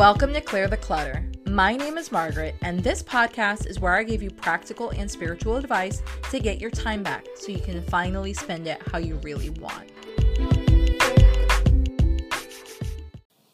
[0.00, 1.30] Welcome to Clear the Clutter.
[1.44, 5.56] My name is Margaret, and this podcast is where I give you practical and spiritual
[5.56, 9.50] advice to get your time back so you can finally spend it how you really
[9.50, 9.90] want.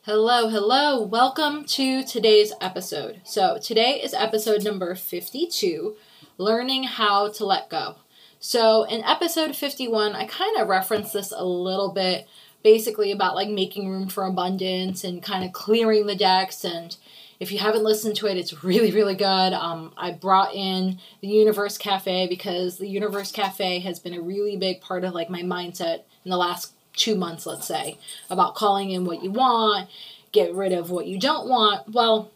[0.02, 1.02] Hello, hello.
[1.02, 3.22] Welcome to today's episode.
[3.24, 5.96] So, today is episode number 52
[6.38, 7.96] Learning How to Let Go.
[8.38, 12.28] So, in episode 51, I kind of referenced this a little bit
[12.66, 16.96] basically about like making room for abundance and kind of clearing the decks and
[17.38, 19.52] if you haven't listened to it it's really really good.
[19.52, 24.56] Um, i brought in the universe cafe because the universe cafe has been a really
[24.56, 27.98] big part of like my mindset in the last two months let's say
[28.30, 29.88] about calling in what you want
[30.32, 31.94] get rid of what you don't want.
[31.94, 32.32] Well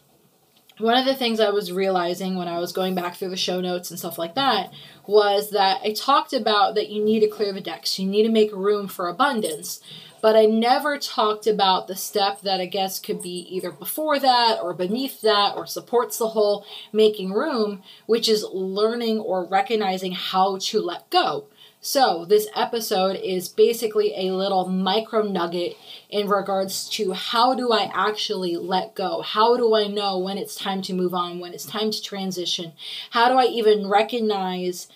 [0.77, 3.59] one of the things I was realizing when I was going back through the show
[3.59, 4.71] notes and stuff like that
[5.05, 7.99] was that I talked about that you need to clear the decks.
[7.99, 9.81] You need to make room for abundance
[10.21, 14.59] but I never talked about the step that I guess could be either before that
[14.61, 20.57] or beneath that or supports the whole making room, which is learning or recognizing how
[20.61, 21.45] to let go.
[21.83, 25.75] So, this episode is basically a little micro nugget
[26.11, 29.23] in regards to how do I actually let go?
[29.23, 32.73] How do I know when it's time to move on, when it's time to transition?
[33.09, 34.89] How do I even recognize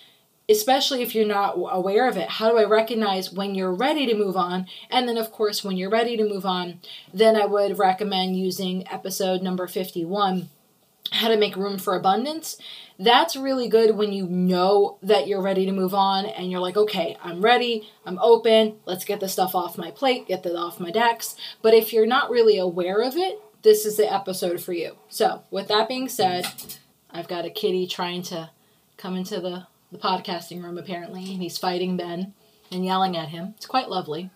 [0.50, 4.16] especially if you're not aware of it how do i recognize when you're ready to
[4.16, 4.68] move on?
[4.90, 6.80] And then of course when you're ready to move on
[7.14, 10.50] then i would recommend using episode number 51
[11.12, 12.58] how to make room for abundance.
[12.98, 16.78] That's really good when you know that you're ready to move on and you're like
[16.78, 20.80] okay i'm ready i'm open let's get the stuff off my plate get that off
[20.80, 21.36] my decks.
[21.62, 24.96] But if you're not really aware of it this is the episode for you.
[25.10, 26.46] So with that being said
[27.12, 28.50] i've got a kitty trying to
[28.98, 32.34] come into the the podcasting room apparently, and he's fighting Ben
[32.72, 33.54] and yelling at him.
[33.58, 34.30] It's quite lovely.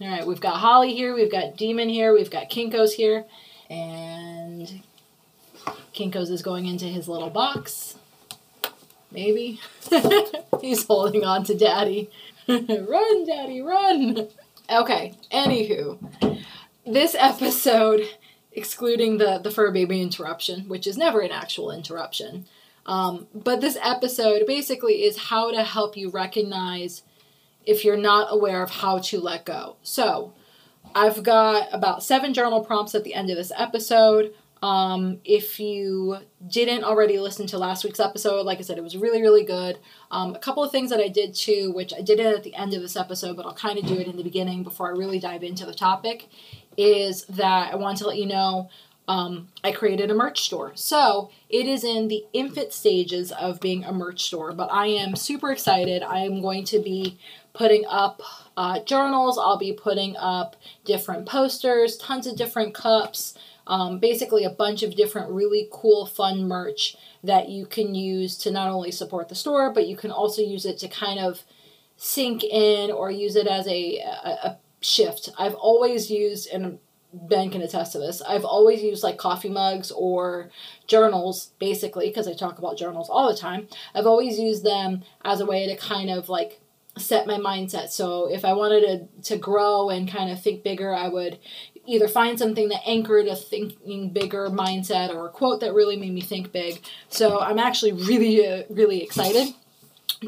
[0.00, 3.26] All right, we've got Holly here, we've got Demon here, we've got Kinkos here,
[3.68, 4.82] and
[5.94, 7.96] Kinkos is going into his little box.
[9.12, 9.60] Maybe.
[10.60, 12.10] he's holding on to Daddy.
[12.48, 14.28] run, Daddy, run!
[14.70, 15.98] Okay, anywho,
[16.86, 18.08] this episode,
[18.52, 22.46] excluding the, the fur baby interruption, which is never an actual interruption,
[22.90, 27.04] um, but this episode basically is how to help you recognize
[27.64, 29.76] if you're not aware of how to let go.
[29.84, 30.32] So,
[30.92, 34.34] I've got about seven journal prompts at the end of this episode.
[34.60, 38.96] Um, if you didn't already listen to last week's episode, like I said, it was
[38.96, 39.78] really, really good.
[40.10, 42.56] Um, a couple of things that I did too, which I did it at the
[42.56, 44.98] end of this episode, but I'll kind of do it in the beginning before I
[44.98, 46.28] really dive into the topic,
[46.76, 48.68] is that I want to let you know
[49.10, 50.70] um, I created a merch store.
[50.76, 55.16] So it is in the infant stages of being a merch store, but I am
[55.16, 56.04] super excited.
[56.04, 57.18] I am going to be
[57.52, 58.22] putting up
[58.56, 60.54] uh, journals, I'll be putting up
[60.84, 66.46] different posters, tons of different cups, um, basically a bunch of different really cool, fun
[66.46, 70.40] merch that you can use to not only support the store, but you can also
[70.40, 71.42] use it to kind of
[71.96, 75.30] sink in or use it as a, a, a shift.
[75.36, 76.78] I've always used, and
[77.12, 78.22] Ben can attest to this.
[78.22, 80.50] I've always used like coffee mugs or
[80.86, 83.68] journals, basically, because I talk about journals all the time.
[83.94, 86.60] I've always used them as a way to kind of like
[86.96, 87.90] set my mindset.
[87.90, 91.38] So if I wanted to, to grow and kind of think bigger, I would
[91.86, 96.12] either find something that anchored a thinking bigger mindset or a quote that really made
[96.12, 96.80] me think big.
[97.08, 99.54] So I'm actually really, uh, really excited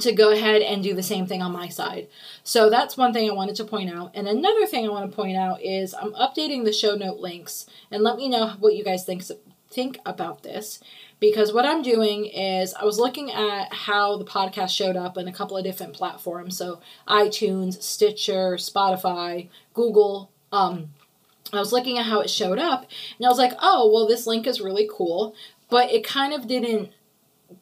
[0.00, 2.09] to go ahead and do the same thing on my side.
[2.44, 4.12] So that's one thing I wanted to point out.
[4.15, 7.66] And another thing I want to point out is I'm updating the show note links
[7.91, 9.22] and let me know what you guys think
[9.70, 10.81] think about this
[11.19, 15.28] because what I'm doing is I was looking at how the podcast showed up in
[15.28, 16.59] a couple of different platforms.
[16.59, 20.91] So iTunes, Stitcher, Spotify, Google, um
[21.53, 22.87] I was looking at how it showed up
[23.19, 25.34] and I was like, "Oh, well this link is really cool."
[25.70, 26.91] But it kind of didn't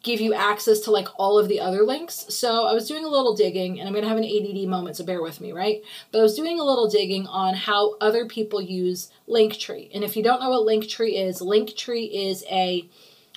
[0.02, 2.26] give you access to like all of the other links.
[2.28, 4.96] So I was doing a little digging, and I'm going to have an ADD moment,
[4.96, 5.82] so bear with me, right?
[6.12, 9.90] But I was doing a little digging on how other people use Linktree.
[9.94, 12.88] And if you don't know what Linktree is, Linktree is a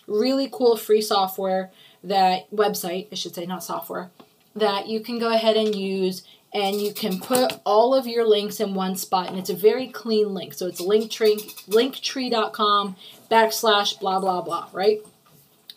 [0.07, 1.71] really cool free software
[2.03, 4.11] that website, I should say, not software,
[4.55, 6.23] that you can go ahead and use
[6.53, 9.87] and you can put all of your links in one spot and it's a very
[9.87, 10.53] clean link.
[10.53, 12.95] So it's linktree linktree.com
[13.31, 15.01] backslash blah blah blah, right?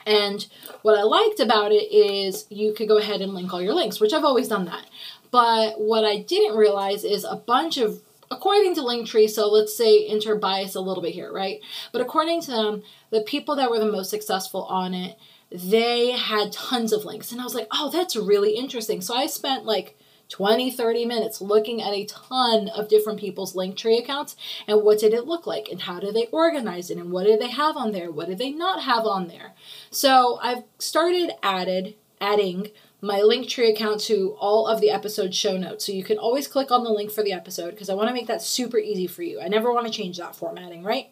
[0.06, 0.46] And
[0.82, 4.00] what I liked about it is you could go ahead and link all your links,
[4.00, 4.86] which I've always done that.
[5.32, 8.00] But what I didn't realize is a bunch of
[8.30, 11.60] according to Linktree, so let's say enter bias a little bit here, right?
[11.92, 15.18] But according to them, the people that were the most successful on it,
[15.50, 17.30] they had tons of links.
[17.30, 19.00] And I was like, oh, that's really interesting.
[19.00, 19.96] So I spent like
[20.28, 24.36] 20, 30 minutes looking at a ton of different people's Linktree accounts
[24.66, 27.40] and what did it look like and how did they organize it and what did
[27.40, 29.54] they have on there, what did they not have on there.
[29.90, 32.68] So I've started added adding
[33.00, 35.84] my Linktree account to all of the episode show notes.
[35.84, 38.14] So you can always click on the link for the episode because I want to
[38.14, 39.40] make that super easy for you.
[39.40, 41.10] I never want to change that formatting, right?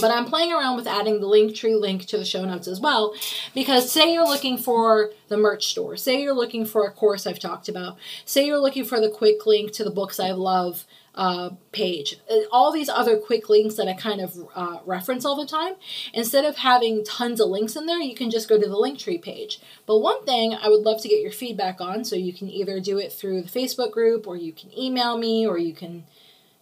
[0.00, 3.14] But I'm playing around with adding the Linktree link to the show notes as well
[3.54, 7.38] because say you're looking for the merch store, say you're looking for a course I've
[7.38, 7.96] talked about,
[8.26, 10.84] say you're looking for the quick link to the books I love
[11.14, 12.16] uh, page.
[12.30, 15.74] Uh, all these other quick links that I kind of uh, reference all the time,
[16.14, 19.20] instead of having tons of links in there, you can just go to the Linktree
[19.20, 19.60] page.
[19.84, 22.78] But one thing I would love to get your feedback on, so you can either
[22.78, 26.04] do it through the Facebook group, or you can email me, or you can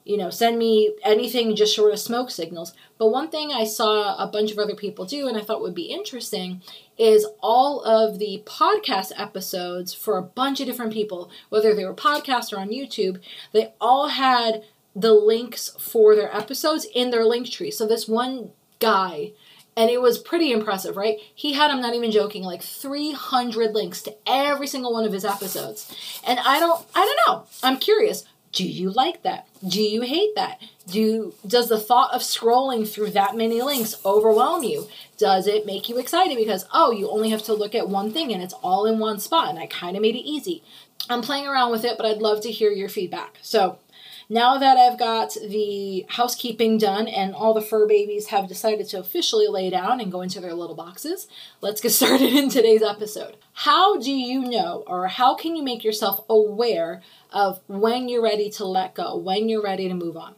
[0.06, 2.72] you know, send me anything just short of smoke signals.
[2.96, 5.74] But one thing I saw a bunch of other people do and I thought would
[5.74, 6.62] be interesting
[6.96, 11.92] is all of the podcast episodes for a bunch of different people, whether they were
[11.92, 13.20] podcasts or on YouTube,
[13.52, 14.62] they all had
[14.94, 17.72] the links for their episodes in their Linktree.
[17.72, 19.32] So this one guy
[19.76, 21.18] and it was pretty impressive, right?
[21.34, 25.24] He had, I'm not even joking, like 300 links to every single one of his
[25.24, 25.94] episodes.
[26.26, 27.46] And I don't, I don't know.
[27.62, 28.24] I'm curious.
[28.56, 29.46] Do you like that?
[29.68, 30.62] Do you hate that?
[30.88, 34.88] Do does the thought of scrolling through that many links overwhelm you?
[35.18, 38.32] Does it make you excited because oh, you only have to look at one thing
[38.32, 40.62] and it's all in one spot and I kind of made it easy.
[41.10, 43.36] I'm playing around with it, but I'd love to hear your feedback.
[43.42, 43.78] So,
[44.28, 48.98] now that I've got the housekeeping done and all the fur babies have decided to
[48.98, 51.28] officially lay down and go into their little boxes,
[51.60, 53.36] let's get started in today's episode.
[53.52, 57.02] How do you know, or how can you make yourself aware
[57.32, 60.34] of when you're ready to let go, when you're ready to move on?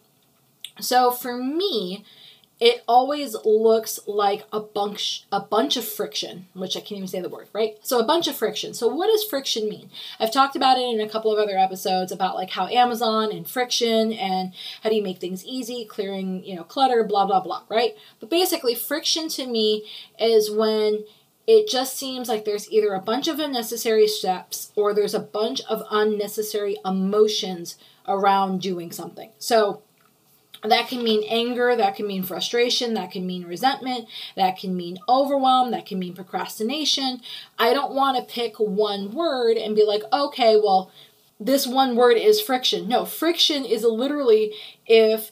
[0.81, 2.05] So for me,
[2.60, 7.20] it always looks like a bunch a bunch of friction, which I can't even say
[7.20, 7.76] the word, right?
[7.82, 8.75] So a bunch of friction.
[8.75, 9.90] So what does friction mean?
[10.19, 13.49] I've talked about it in a couple of other episodes about like how Amazon and
[13.49, 14.52] friction and
[14.82, 17.96] how do you make things easy, clearing, you know, clutter, blah blah blah, right?
[18.19, 19.84] But basically friction to me
[20.19, 21.05] is when
[21.46, 25.62] it just seems like there's either a bunch of unnecessary steps or there's a bunch
[25.62, 27.76] of unnecessary emotions
[28.06, 29.31] around doing something.
[29.38, 29.82] So
[30.64, 34.99] that can mean anger, that can mean frustration, that can mean resentment, that can mean
[35.08, 37.20] overwhelm, that can mean procrastination.
[37.58, 40.90] I don't want to pick one word and be like, okay, well,
[41.38, 42.88] this one word is friction.
[42.88, 44.52] No, friction is literally
[44.87, 45.31] if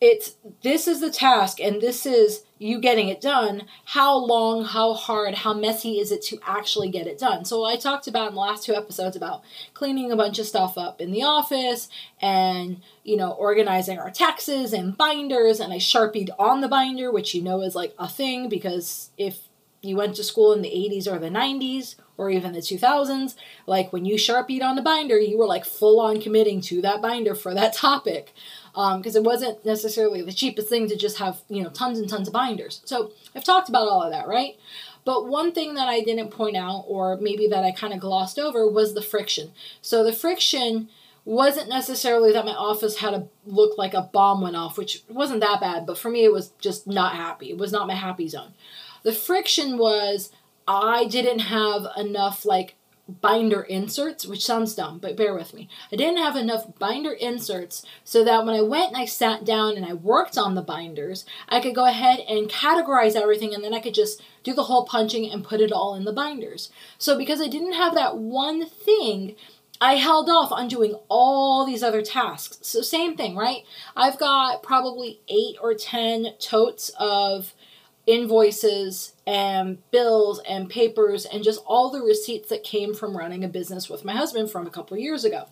[0.00, 4.94] it's this is the task and this is you getting it done how long how
[4.94, 7.44] hard how messy is it to actually get it done?
[7.44, 9.42] So i talked about in the last two episodes about
[9.74, 11.88] cleaning a bunch of stuff up in the office
[12.20, 17.34] and you know organizing our taxes and binders and i sharpied on the binder which
[17.34, 19.48] you know is like a thing because if
[19.82, 23.34] you went to school in the 80s or the 90s or even the 2000s
[23.66, 27.02] like when you sharpied on the binder you were like full on committing to that
[27.02, 28.32] binder for that topic
[28.76, 32.10] because um, it wasn't necessarily the cheapest thing to just have you know tons and
[32.10, 32.82] tons of binders.
[32.84, 34.56] So I've talked about all of that, right?
[35.06, 38.38] But one thing that I didn't point out, or maybe that I kind of glossed
[38.38, 39.52] over, was the friction.
[39.80, 40.88] So the friction
[41.24, 45.40] wasn't necessarily that my office had to look like a bomb went off, which wasn't
[45.40, 47.50] that bad, but for me it was just not happy.
[47.50, 48.52] It was not my happy zone.
[49.04, 50.30] The friction was
[50.68, 52.76] I didn't have enough like
[53.08, 55.68] binder inserts, which sounds dumb, but bear with me.
[55.92, 59.76] I didn't have enough binder inserts so that when I went and I sat down
[59.76, 63.74] and I worked on the binders, I could go ahead and categorize everything and then
[63.74, 66.70] I could just do the whole punching and put it all in the binders.
[66.98, 69.36] So because I didn't have that one thing,
[69.80, 72.58] I held off on doing all these other tasks.
[72.62, 73.64] So same thing, right?
[73.94, 77.54] I've got probably 8 or 10 totes of
[78.06, 83.48] invoices and bills and papers and just all the receipts that came from running a
[83.48, 85.46] business with my husband from a couple years ago.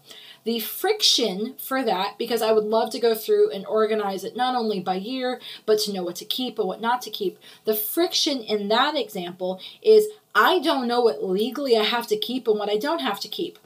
[0.45, 4.55] The friction for that, because I would love to go through and organize it not
[4.55, 7.39] only by year, but to know what to keep and what not to keep.
[7.65, 12.47] The friction in that example is I don't know what legally I have to keep
[12.47, 13.59] and what I don't have to keep.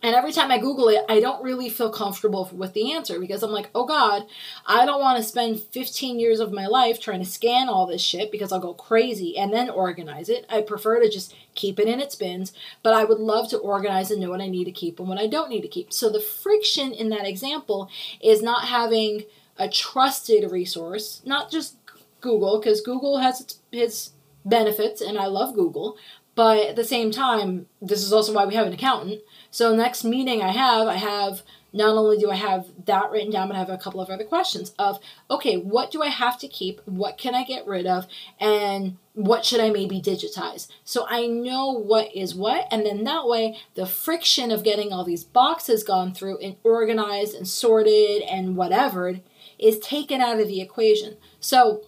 [0.00, 3.42] And every time I Google it, I don't really feel comfortable with the answer because
[3.42, 4.26] I'm like, oh God,
[4.64, 8.00] I don't want to spend 15 years of my life trying to scan all this
[8.00, 10.46] shit because I'll go crazy and then organize it.
[10.48, 12.52] I prefer to just keep it in its bins,
[12.84, 15.18] but I would love to organize and know what I need to keep and what
[15.18, 15.92] I don't need to keep.
[15.92, 17.90] So the friction in that example
[18.20, 19.24] is not having
[19.56, 21.76] a trusted resource, not just
[22.20, 24.12] Google, because Google has its, its
[24.44, 25.96] benefits and I love Google,
[26.36, 30.04] but at the same time, this is also why we have an accountant so next
[30.04, 33.58] meeting I have, I have not only do I have that written down, but I
[33.58, 34.98] have a couple of other questions of,
[35.30, 36.80] okay, what do I have to keep?
[36.86, 38.06] What can I get rid of?
[38.40, 40.68] And what should I maybe digitize?
[40.84, 42.66] So I know what is what.
[42.70, 47.34] And then that way, the friction of getting all these boxes gone through and organized
[47.34, 49.20] and sorted and whatever
[49.58, 51.16] is taken out of the equation.
[51.40, 51.82] So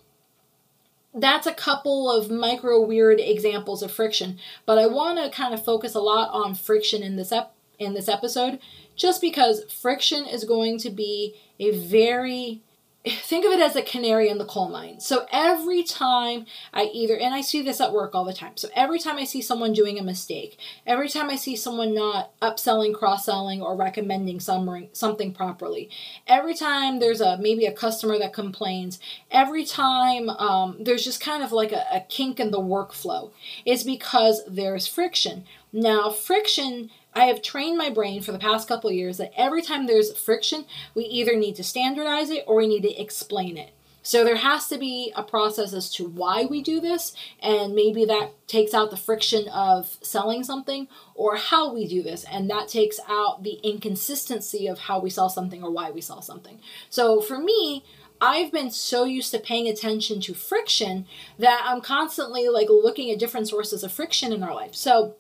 [1.15, 5.65] that's a couple of micro weird examples of friction, but I want to kind of
[5.65, 8.61] focus a lot on friction in this ep- in this episode
[8.95, 12.61] just because friction is going to be a very
[13.07, 15.01] think of it as a canary in the coal mine.
[15.01, 18.57] So every time I either, and I see this at work all the time.
[18.57, 22.39] So every time I see someone doing a mistake, every time I see someone not
[22.41, 25.89] upselling, cross selling, or recommending something properly,
[26.27, 31.43] every time there's a maybe a customer that complains, every time um, there's just kind
[31.43, 33.31] of like a, a kink in the workflow,
[33.65, 35.45] is because there's friction.
[35.73, 39.87] Now, friction I have trained my brain for the past couple years that every time
[39.87, 40.65] there's friction,
[40.95, 43.73] we either need to standardize it or we need to explain it.
[44.03, 48.07] So there has to be a process as to why we do this, and maybe
[48.07, 52.69] that takes out the friction of selling something, or how we do this, and that
[52.69, 56.61] takes out the inconsistency of how we sell something or why we sell something.
[56.89, 57.85] So for me,
[58.23, 61.07] I've been so used to paying attention to friction
[61.39, 64.75] that I'm constantly like looking at different sources of friction in our life.
[64.75, 65.15] So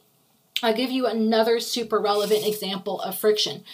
[0.62, 3.64] I'll give you another super relevant example of friction.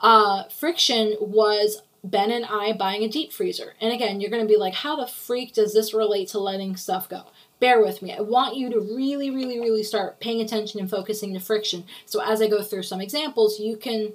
[0.00, 3.74] Uh, friction was Ben and I buying a deep freezer.
[3.80, 6.76] And again, you're going to be like, how the freak does this relate to letting
[6.76, 7.22] stuff go?
[7.60, 8.12] Bear with me.
[8.12, 11.84] I want you to really, really, really start paying attention and focusing to friction.
[12.04, 14.12] So as I go through some examples, you can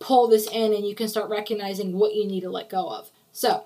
[0.00, 3.10] pull this in and you can start recognizing what you need to let go of.
[3.32, 3.64] So,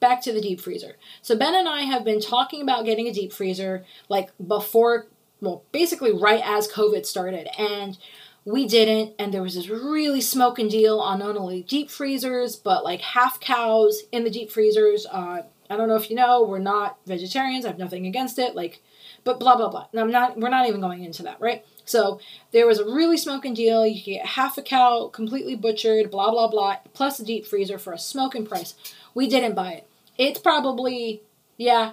[0.00, 0.96] back to the deep freezer.
[1.22, 5.06] So Ben and I have been talking about getting a deep freezer like before
[5.40, 7.48] well, basically right as COVID started.
[7.58, 7.98] And
[8.44, 9.14] we didn't.
[9.18, 13.40] And there was this really smoking deal on not only deep freezers, but like half
[13.40, 15.06] cows in the deep freezers.
[15.06, 17.64] Uh, I don't know if you know, we're not vegetarians.
[17.64, 18.54] I have nothing against it.
[18.54, 18.82] Like,
[19.24, 19.86] but blah blah blah.
[19.92, 20.38] And I'm not.
[20.38, 21.64] We're not even going into that, right?
[21.86, 22.20] So
[22.52, 23.86] there was a really smoking deal.
[23.86, 27.78] You could get half a cow completely butchered, blah blah blah, plus a deep freezer
[27.78, 28.74] for a smoking price.
[29.14, 29.88] We didn't buy it.
[30.18, 31.22] It's probably
[31.56, 31.92] yeah.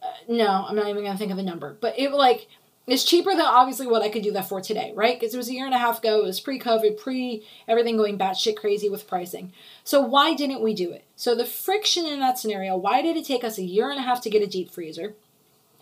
[0.00, 2.46] Uh, no, I'm not even gonna think of a number, but it like
[2.88, 5.20] it's cheaper than obviously what I could do that for today, right?
[5.20, 6.20] Because it was a year and a half ago.
[6.20, 9.52] It was pre-COVID, pre everything going batshit crazy with pricing.
[9.84, 11.04] So why didn't we do it?
[11.14, 12.76] So the friction in that scenario.
[12.78, 15.14] Why did it take us a year and a half to get a deep freezer?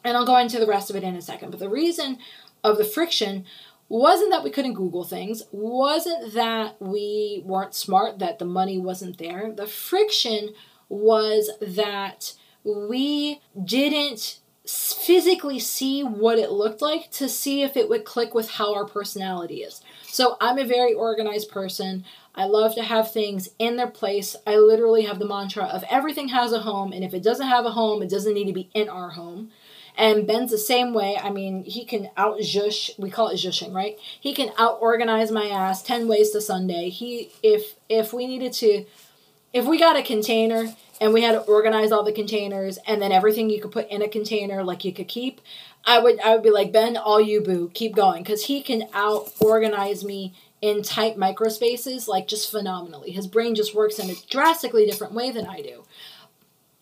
[0.02, 1.50] And I'll go into the rest of it in a second.
[1.50, 2.18] But the reason
[2.64, 3.44] of the friction
[3.88, 9.18] wasn't that we couldn't Google things, wasn't that we weren't smart, that the money wasn't
[9.18, 9.52] there.
[9.52, 10.54] The friction
[10.88, 12.34] was that
[12.64, 18.50] we didn't physically see what it looked like to see if it would click with
[18.50, 19.80] how our personality is.
[20.06, 22.04] So I'm a very organized person.
[22.34, 24.36] I love to have things in their place.
[24.46, 27.64] I literally have the mantra of everything has a home, and if it doesn't have
[27.64, 29.50] a home, it doesn't need to be in our home.
[29.96, 31.16] And Ben's the same way.
[31.16, 32.90] I mean, he can out zhush.
[32.98, 33.96] We call it zhushing, right?
[34.20, 36.90] He can out organize my ass ten ways to Sunday.
[36.90, 38.84] He, if if we needed to,
[39.52, 43.12] if we got a container and we had to organize all the containers and then
[43.12, 45.40] everything you could put in a container like you could keep
[45.84, 48.22] i would i would be like ben all you boo keep going.
[48.22, 53.10] Because he can out organize me in tight microspaces like just phenomenally.
[53.10, 55.84] His brain just works in a drastically different way than i do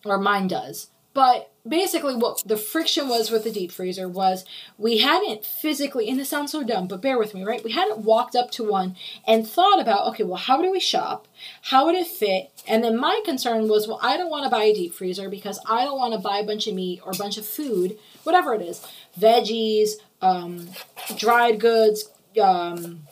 [0.04, 4.44] or mine does but basically, what the friction was with the deep freezer was
[4.76, 7.62] we hadn't physically, and this sounds so dumb, but bear with me, right?
[7.64, 11.28] We hadn't walked up to one and thought about, okay, well, how do we shop?
[11.62, 12.50] How would it fit?
[12.66, 15.60] And then my concern was, well, I don't want to buy a deep freezer because
[15.68, 18.52] I don't want to buy a bunch of meat or a bunch of food, whatever
[18.52, 18.84] it is,
[19.18, 20.68] veggies, um,
[21.16, 22.10] dried goods,
[22.42, 23.06] um,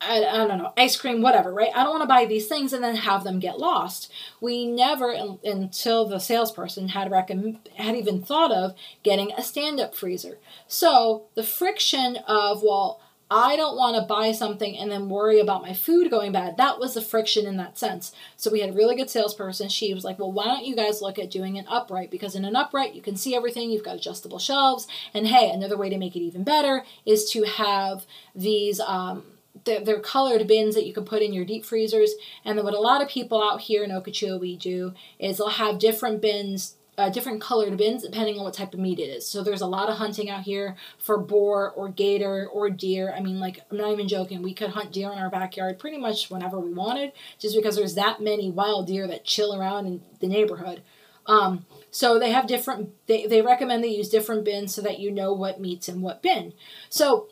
[0.00, 1.70] I, I, don't know, ice cream, whatever, right?
[1.74, 4.12] I don't want to buy these things and then have them get lost.
[4.40, 5.10] We never,
[5.44, 10.38] until the salesperson had recommend, had even thought of getting a stand-up freezer.
[10.66, 13.00] So the friction of well,
[13.30, 16.56] I don't want to buy something and then worry about my food going bad.
[16.58, 18.12] That was the friction in that sense.
[18.36, 19.68] So we had a really good salesperson.
[19.68, 22.10] She was like, Well, why don't you guys look at doing an upright?
[22.10, 23.70] Because in an upright, you can see everything.
[23.70, 24.86] You've got adjustable shelves.
[25.12, 29.24] And hey, another way to make it even better is to have these um,
[29.64, 32.14] they're, they're, colored bins that you can put in your deep freezers.
[32.44, 35.78] And then what a lot of people out here in Okeechobee do is they'll have
[35.78, 39.26] different bins, uh, different colored bins depending on what type of meat it is.
[39.26, 43.12] So there's a lot of hunting out here for boar or gator or deer.
[43.16, 44.42] I mean, like I'm not even joking.
[44.42, 47.94] We could hunt deer in our backyard pretty much whenever we wanted, just because there's
[47.94, 50.82] that many wild deer that chill around in the neighborhood.
[51.26, 52.90] Um, so they have different.
[53.06, 56.22] They they recommend they use different bins so that you know what meat's in what
[56.22, 56.52] bin.
[56.88, 57.28] So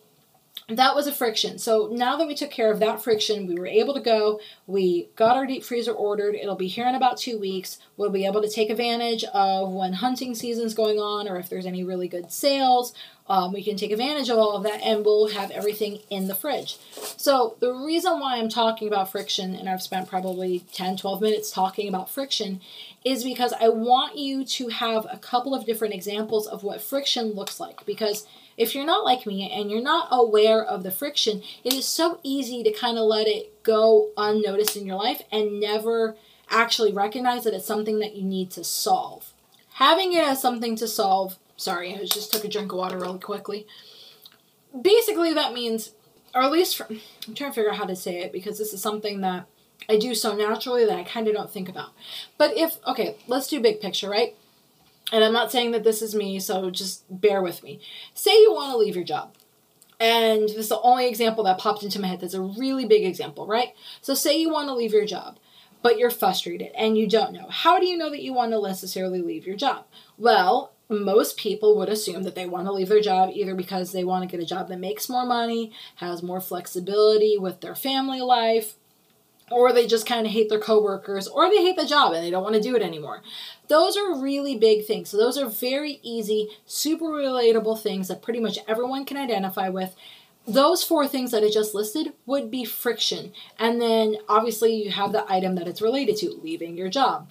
[0.69, 1.59] that was a friction.
[1.59, 4.41] So now that we took care of that friction, we were able to go.
[4.67, 6.35] We got our deep freezer ordered.
[6.35, 7.79] It'll be here in about two weeks.
[7.99, 11.67] We'll be able to take advantage of when hunting season's going on or if there's
[11.67, 12.95] any really good sales.
[13.27, 16.35] Um, we can take advantage of all of that and we'll have everything in the
[16.35, 16.79] fridge.
[17.17, 21.51] So, the reason why I'm talking about friction, and I've spent probably 10, 12 minutes
[21.51, 22.61] talking about friction,
[23.03, 27.33] is because I want you to have a couple of different examples of what friction
[27.33, 27.87] looks like.
[27.87, 31.87] Because if you're not like me and you're not aware of the friction, it is
[31.87, 36.17] so easy to kind of let it go unnoticed in your life and never
[36.51, 39.33] actually recognize that it's something that you need to solve.
[39.75, 43.19] Having it as something to solve, sorry, I just took a drink of water really
[43.19, 43.67] quickly.
[44.81, 45.93] Basically, that means,
[46.35, 48.81] or at least I'm trying to figure out how to say it because this is
[48.83, 49.47] something that
[49.89, 51.91] I do so naturally that I kind of don't think about.
[52.39, 54.35] But if, okay, let's do big picture, right?
[55.15, 57.79] And I'm not saying that this is me, so just bear with me.
[58.15, 59.37] Say you want to leave your job.
[60.01, 63.05] And this is the only example that popped into my head that's a really big
[63.05, 63.75] example, right?
[64.01, 65.39] So, say you want to leave your job,
[65.83, 67.47] but you're frustrated and you don't know.
[67.49, 69.85] How do you know that you want to necessarily leave your job?
[70.19, 74.03] Well, most people would assume that they want to leave their job either because they
[74.03, 78.21] want to get a job that makes more money, has more flexibility with their family
[78.21, 78.75] life,
[79.51, 82.31] or they just kind of hate their coworkers, or they hate the job and they
[82.31, 83.23] don't want to do it anymore.
[83.69, 85.11] Those are really big things.
[85.11, 89.95] So, those are very easy, super relatable things that pretty much everyone can identify with.
[90.47, 93.33] Those four things that I just listed would be friction.
[93.59, 97.31] And then obviously, you have the item that it's related to leaving your job.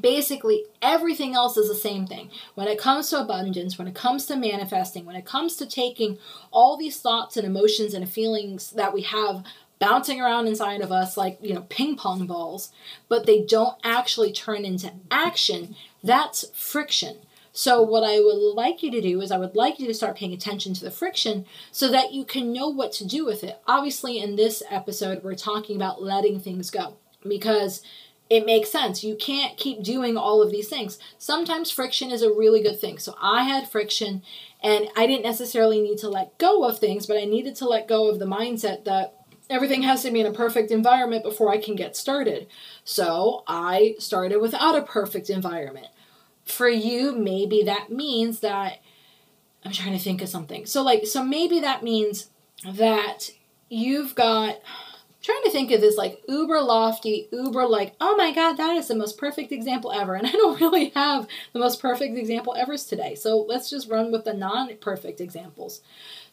[0.00, 2.28] Basically, everything else is the same thing.
[2.56, 6.18] When it comes to abundance, when it comes to manifesting, when it comes to taking
[6.50, 9.44] all these thoughts and emotions and feelings that we have
[9.84, 12.72] bouncing around inside of us like, you know, ping pong balls,
[13.06, 17.18] but they don't actually turn into action, that's friction.
[17.52, 20.16] So, what I would like you to do is, I would like you to start
[20.16, 23.60] paying attention to the friction so that you can know what to do with it.
[23.68, 27.80] Obviously, in this episode, we're talking about letting things go because
[28.28, 29.04] it makes sense.
[29.04, 30.98] You can't keep doing all of these things.
[31.16, 32.98] Sometimes friction is a really good thing.
[32.98, 34.22] So, I had friction
[34.60, 37.86] and I didn't necessarily need to let go of things, but I needed to let
[37.86, 41.58] go of the mindset that everything has to be in a perfect environment before I
[41.58, 42.46] can get started.
[42.84, 45.88] So I started without a perfect environment.
[46.44, 48.80] For you, maybe that means that
[49.64, 50.66] I'm trying to think of something.
[50.66, 52.28] So, like, so maybe that means
[52.64, 53.30] that
[53.68, 54.60] you've got
[55.24, 58.88] trying to think of this like uber lofty, uber like, oh my god, that is
[58.88, 60.14] the most perfect example ever.
[60.24, 63.14] And I don't really have the most perfect example ever today.
[63.14, 65.80] So let's just run with the non perfect examples.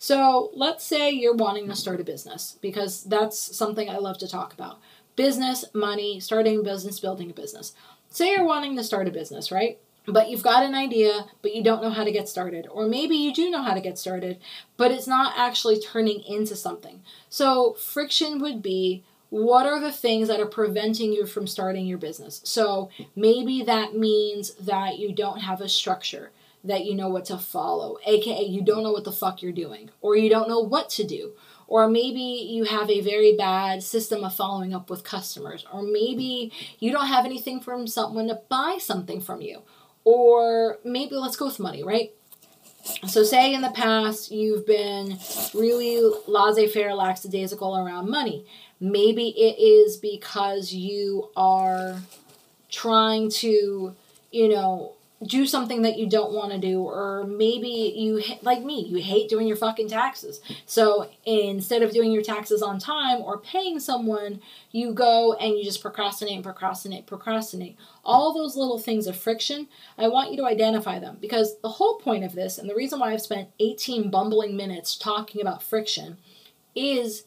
[0.02, 4.28] So let's say you're wanting to start a business because that's something I love to
[4.28, 4.80] talk about.
[5.16, 7.76] Business, money, starting a business, building a business.
[8.10, 9.78] Say you're wanting to start a business, right?
[10.08, 12.68] But you've got an idea, but you don't know how to get started.
[12.72, 14.40] Or maybe you do know how to get started,
[14.76, 17.04] but it's not actually turning into something.
[17.30, 22.00] So, friction would be what are the things that are preventing you from starting your
[22.00, 22.42] business?
[22.44, 26.32] So, maybe that means that you don't have a structure
[26.63, 29.89] that you know what to follow, aka you don't know what the fuck you're doing,
[30.02, 31.34] or you don't know what to do,
[31.67, 36.52] or maybe you have a very bad system of following up with customers, or maybe
[36.80, 39.62] you don't have anything from someone to buy something from you,
[40.04, 42.12] or maybe let's go with money, right?
[43.08, 45.17] So, say in the past you've been
[45.54, 48.45] really laissez faire, lackadaisical around money.
[48.80, 52.02] Maybe it is because you are
[52.69, 53.95] trying to,
[54.32, 54.93] you know,
[55.24, 59.30] do something that you don't want to do or maybe you like me you hate
[59.30, 60.42] doing your fucking taxes.
[60.66, 65.64] So instead of doing your taxes on time or paying someone you go and you
[65.64, 67.78] just procrastinate and procrastinate procrastinate.
[68.04, 72.00] All those little things of friction i want you to identify them because the whole
[72.00, 76.18] point of this and the reason why i've spent 18 bumbling minutes talking about friction
[76.76, 77.24] is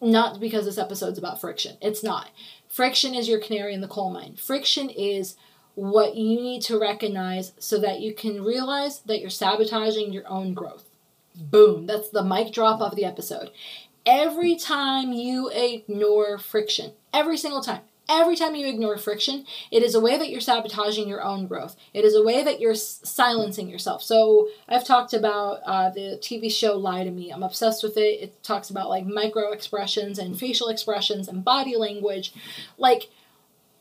[0.00, 1.76] not because this episode's about friction.
[1.80, 2.30] It's not.
[2.68, 4.36] Friction is your canary in the coal mine.
[4.36, 5.36] Friction is
[5.74, 10.54] what you need to recognize so that you can realize that you're sabotaging your own
[10.54, 10.84] growth.
[11.36, 13.50] Boom, that's the mic drop of the episode.
[14.06, 19.94] Every time you ignore friction, every single time, every time you ignore friction, it is
[19.94, 21.74] a way that you're sabotaging your own growth.
[21.92, 24.02] It is a way that you're silencing yourself.
[24.02, 27.30] So I've talked about uh, the TV show Lie to Me.
[27.30, 28.20] I'm obsessed with it.
[28.22, 32.32] It talks about like micro expressions and facial expressions and body language.
[32.76, 33.08] Like,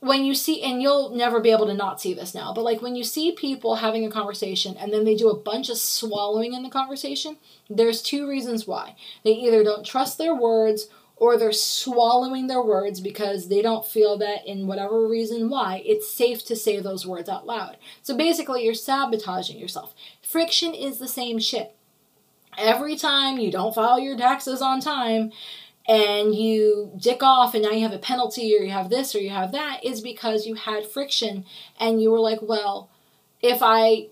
[0.04, 2.82] when you see and you'll never be able to not see this now but like
[2.82, 6.54] when you see people having a conversation and then they do a bunch of swallowing
[6.54, 7.38] in the conversation
[7.70, 8.96] there's two reasons why.
[9.24, 14.18] They either don't trust their words or they're swallowing their words because they don't feel
[14.18, 17.78] that in whatever reason why it's safe to say those words out loud.
[18.02, 19.94] So basically you're sabotaging yourself.
[20.22, 21.76] Friction is the same shit.
[22.58, 25.32] Every time you don't file your taxes on time
[25.88, 29.19] and you dick off and now you have a penalty or you have this or
[29.19, 31.46] you have that is because you had friction
[31.80, 32.89] and you were like, well,
[33.41, 34.08] if I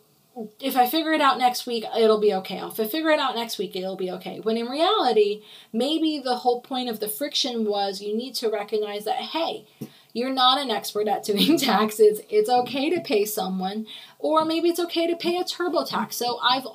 [0.61, 2.57] if I figure it out next week, it'll be okay.
[2.57, 4.39] If I figure it out next week, it'll be okay.
[4.39, 9.03] When in reality, maybe the whole point of the friction was you need to recognize
[9.03, 9.65] that, hey,
[10.13, 12.21] you're not an expert at doing taxes.
[12.29, 13.87] It's okay to pay someone,
[14.19, 16.13] or maybe it's okay to pay a TurboTax.
[16.13, 16.65] So I've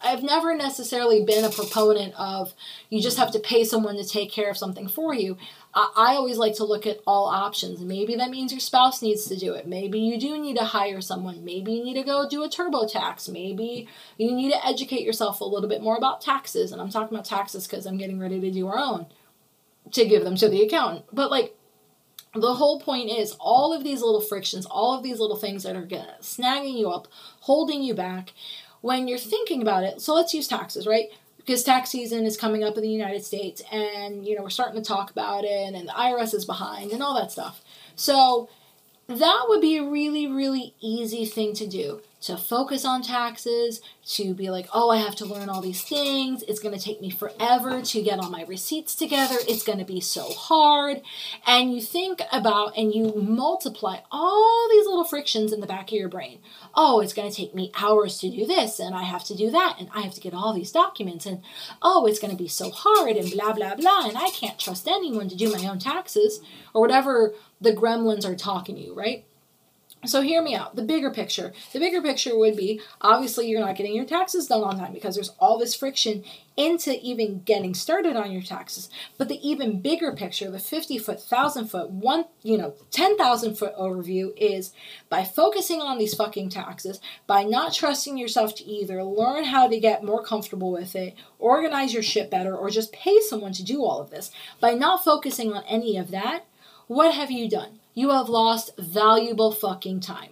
[0.00, 2.54] I've never necessarily been a proponent of
[2.88, 5.36] you just have to pay someone to take care of something for you.
[5.74, 7.80] I, I always like to look at all options.
[7.80, 9.66] Maybe that means your spouse needs to do it.
[9.66, 11.44] Maybe you do need to hire someone.
[11.44, 13.28] Maybe you need to go do a TurboTax.
[13.28, 16.72] Maybe you need to educate yourself a little bit more about taxes.
[16.72, 19.06] And I'm talking about taxes because I'm getting ready to do our own
[19.92, 21.06] to give them to the accountant.
[21.12, 21.54] But like
[22.34, 25.76] the whole point is all of these little frictions, all of these little things that
[25.76, 27.08] are gonna snagging you up,
[27.40, 28.32] holding you back
[28.80, 30.00] when you're thinking about it.
[30.00, 31.08] So let's use taxes, right?
[31.36, 34.80] Because tax season is coming up in the United States and you know we're starting
[34.80, 37.62] to talk about it and the IRS is behind and all that stuff.
[37.96, 38.48] So
[39.06, 44.34] that would be a really really easy thing to do to focus on taxes, to
[44.34, 46.42] be like, oh, I have to learn all these things.
[46.48, 49.36] It's going to take me forever to get all my receipts together.
[49.46, 51.02] It's going to be so hard.
[51.46, 55.98] And you think about and you multiply all these little frictions in the back of
[55.98, 56.40] your brain.
[56.74, 59.50] Oh, it's going to take me hours to do this, and I have to do
[59.50, 61.42] that, and I have to get all these documents, and
[61.82, 64.88] oh, it's going to be so hard, and blah, blah, blah, and I can't trust
[64.88, 66.40] anyone to do my own taxes,
[66.74, 69.24] or whatever the gremlins are talking to you, right?
[70.06, 70.76] So hear me out.
[70.76, 71.52] The bigger picture.
[71.72, 75.16] The bigger picture would be obviously you're not getting your taxes done on time because
[75.16, 76.22] there's all this friction
[76.56, 78.88] into even getting started on your taxes.
[79.16, 83.76] But the even bigger picture, the 50 foot, 1,000 foot, one, you know, 10,000 foot
[83.76, 84.72] overview is
[85.08, 89.80] by focusing on these fucking taxes, by not trusting yourself to either learn how to
[89.80, 93.84] get more comfortable with it, organize your shit better, or just pay someone to do
[93.84, 94.30] all of this,
[94.60, 96.44] by not focusing on any of that,
[96.86, 97.77] what have you done?
[97.98, 100.30] You have lost valuable fucking time.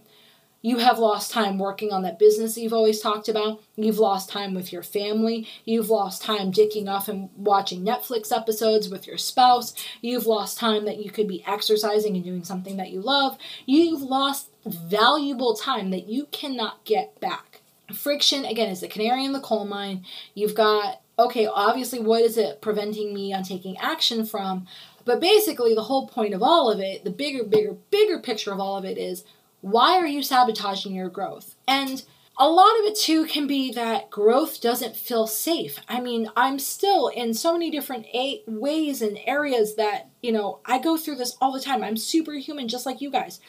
[0.62, 3.61] You have lost time working on that business you've always talked about.
[3.74, 5.48] You've lost time with your family.
[5.64, 9.74] You've lost time dicking off and watching Netflix episodes with your spouse.
[10.00, 13.37] You've lost time that you could be exercising and doing something that you love.
[13.66, 17.62] You've lost valuable time that you cannot get back.
[17.92, 20.05] Friction, again, is the canary in the coal mine.
[20.35, 24.68] You've got, okay, obviously, what is it preventing me on taking action from?
[25.06, 28.60] But basically, the whole point of all of it, the bigger, bigger, bigger picture of
[28.60, 29.24] all of it is
[29.62, 31.54] why are you sabotaging your growth?
[31.66, 32.02] And
[32.38, 35.78] a lot of it too can be that growth doesn't feel safe.
[35.88, 38.06] I mean, I'm still in so many different
[38.46, 41.82] ways and areas that, you know, I go through this all the time.
[41.82, 43.40] I'm superhuman just like you guys.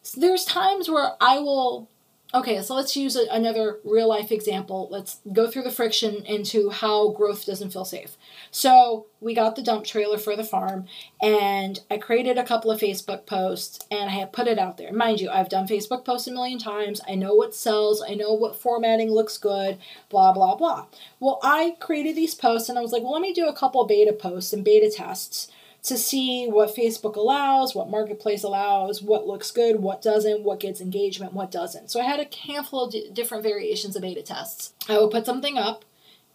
[0.00, 1.90] So there's times where I will
[2.34, 4.88] Okay, so let's use a, another real life example.
[4.90, 8.16] Let's go through the friction into how growth doesn't feel safe.
[8.50, 10.86] So, we got the dump trailer for the farm,
[11.20, 14.92] and I created a couple of Facebook posts and I have put it out there.
[14.92, 17.02] Mind you, I've done Facebook posts a million times.
[17.06, 20.86] I know what sells, I know what formatting looks good, blah, blah, blah.
[21.20, 23.84] Well, I created these posts and I was like, well, let me do a couple
[23.86, 25.48] beta posts and beta tests
[25.84, 30.80] to see what Facebook allows, what Marketplace allows, what looks good, what doesn't, what gets
[30.80, 31.90] engagement, what doesn't.
[31.90, 34.74] So I had a handful of d- different variations of beta tests.
[34.88, 35.84] I would put something up,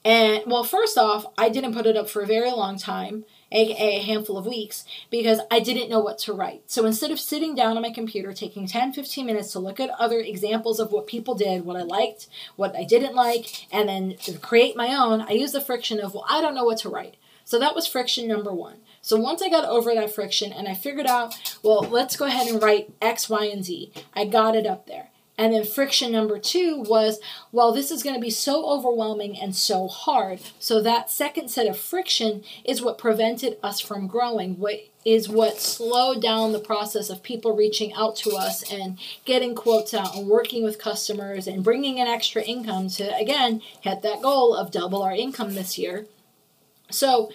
[0.04, 3.98] and well, first off, I didn't put it up for a very long time, aka
[3.98, 6.64] a handful of weeks, because I didn't know what to write.
[6.68, 9.90] So instead of sitting down on my computer, taking 10, 15 minutes to look at
[9.92, 14.16] other examples of what people did, what I liked, what I didn't like, and then
[14.42, 17.16] create my own, I used the friction of, well, I don't know what to write.
[17.48, 18.80] So that was friction number one.
[19.02, 22.50] So once I got over that friction and I figured out, well, let's go ahead
[22.50, 25.12] and write X, Y, and Z, I got it up there.
[25.38, 27.22] And then friction number two was,
[27.54, 30.42] well, this is going to be so overwhelming and so hard.
[30.60, 35.62] So that second set of friction is what prevented us from growing, what is what
[35.62, 40.28] slowed down the process of people reaching out to us and getting quotes out and
[40.28, 45.02] working with customers and bringing in extra income to, again, hit that goal of double
[45.02, 46.08] our income this year.
[46.90, 47.30] So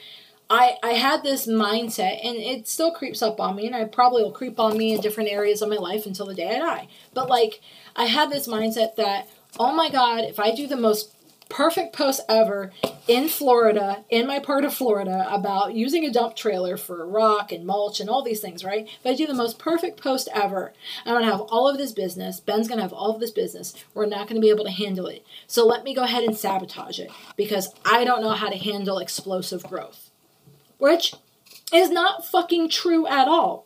[0.50, 4.22] I, I had this mindset and it still creeps up on me and I probably
[4.22, 6.88] will creep on me in different areas of my life until the day I die.
[7.14, 7.60] But like
[7.96, 11.14] I had this mindset that oh my god, if I do the most
[11.52, 12.72] perfect post ever
[13.06, 17.64] in Florida, in my part of Florida, about using a dump trailer for rock and
[17.64, 18.86] mulch and all these things, right?
[18.86, 20.72] If I do the most perfect post ever,
[21.04, 22.40] I'm gonna have all of this business.
[22.40, 23.74] Ben's gonna have all of this business.
[23.94, 25.24] We're not gonna be able to handle it.
[25.46, 28.98] So let me go ahead and sabotage it because I don't know how to handle
[28.98, 30.08] explosive growth
[30.82, 31.14] which
[31.72, 33.64] is not fucking true at all.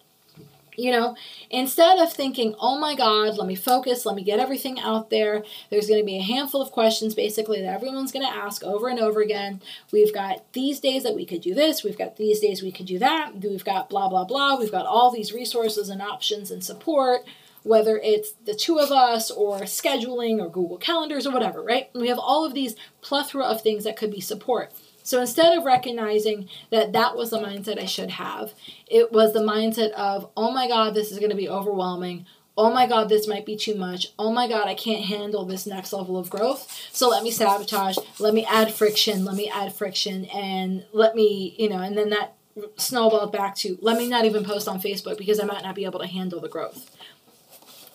[0.77, 1.17] You know,
[1.51, 5.43] instead of thinking, oh my God, let me focus, let me get everything out there,
[5.71, 8.89] there's going to be a handful of questions basically that everyone's going to ask over
[8.89, 9.61] and over again.
[9.93, 12.87] We've got these days that we could do this, we've got these days we could
[12.87, 16.62] do that, we've got blah, blah, blah, we've got all these resources and options and
[16.62, 17.23] support,
[17.62, 21.91] whether it's the two of us or scheduling or Google Calendars or whatever, right?
[21.95, 24.73] We have all of these plethora of things that could be support.
[25.07, 28.53] So instead of recognizing that that was the mindset I should have,
[28.88, 32.27] it was the mindset of, oh my God, this is going to be overwhelming.
[32.57, 34.09] Oh my God, this might be too much.
[34.19, 36.88] Oh my God, I can't handle this next level of growth.
[36.90, 37.97] So let me sabotage.
[38.19, 39.25] Let me add friction.
[39.25, 40.25] Let me add friction.
[40.25, 42.35] And let me, you know, and then that
[42.77, 45.85] snowballed back to let me not even post on Facebook because I might not be
[45.85, 46.90] able to handle the growth.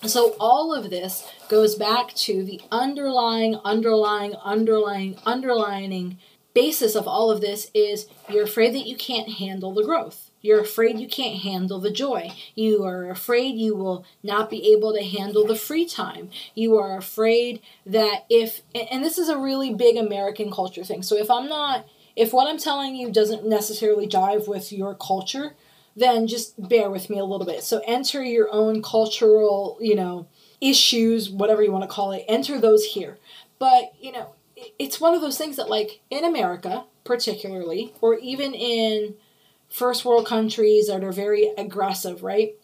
[0.03, 6.17] So all of this goes back to the underlying, underlying, underlying, underlining
[6.53, 10.29] basis of all of this is you're afraid that you can't handle the growth.
[10.41, 12.31] You're afraid you can't handle the joy.
[12.55, 16.31] You are afraid you will not be able to handle the free time.
[16.55, 21.03] You are afraid that if, and this is a really big American culture thing.
[21.03, 21.85] So if I'm not,
[22.15, 25.53] if what I'm telling you doesn't necessarily jive with your culture,
[25.95, 27.63] then just bear with me a little bit.
[27.63, 30.27] So enter your own cultural, you know,
[30.59, 33.17] issues, whatever you want to call it, enter those here.
[33.59, 34.33] But, you know,
[34.79, 39.15] it's one of those things that like in America particularly or even in
[39.69, 42.55] first world countries that are very aggressive, right?